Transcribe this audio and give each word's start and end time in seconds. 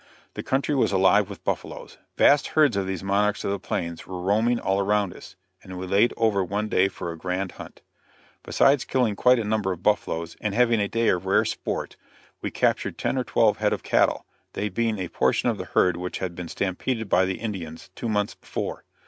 The 0.33 0.41
country 0.41 0.73
was 0.73 0.91
alive 0.91 1.29
with 1.29 1.43
buffaloes. 1.43 1.99
Vast 2.17 2.47
herds 2.47 2.75
of 2.75 2.87
these 2.87 3.03
monarchs 3.03 3.43
of 3.43 3.51
the 3.51 3.59
plains 3.59 4.07
were 4.07 4.19
roaming 4.19 4.59
all 4.59 4.79
around 4.79 5.13
us, 5.13 5.35
and 5.61 5.77
we 5.77 5.85
laid 5.85 6.11
over 6.17 6.43
one 6.43 6.67
day 6.69 6.87
for 6.87 7.11
a 7.11 7.15
grand 7.19 7.51
hunt. 7.51 7.83
Besides 8.41 8.83
killing 8.83 9.15
quite 9.15 9.37
a 9.37 9.43
number 9.43 9.71
of 9.71 9.83
buffaloes, 9.83 10.37
and 10.41 10.55
having 10.55 10.79
a 10.79 10.87
day 10.87 11.09
of 11.09 11.27
rare 11.27 11.45
sport, 11.45 11.97
we 12.41 12.49
captured 12.49 12.97
ten 12.97 13.15
or 13.15 13.23
twelve 13.23 13.57
head 13.59 13.73
of 13.73 13.83
cattle, 13.83 14.25
they 14.53 14.69
being 14.69 14.97
a 14.97 15.07
portion 15.07 15.49
of 15.49 15.59
the 15.59 15.65
herd 15.65 15.95
which 15.97 16.17
had 16.17 16.33
been 16.33 16.47
stampeded 16.49 17.07
by 17.07 17.23
the 17.25 17.37
Indians, 17.39 17.91
two 17.93 18.09
months 18.09 18.33
before. 18.33 18.83